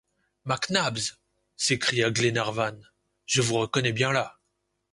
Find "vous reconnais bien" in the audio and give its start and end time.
3.43-4.11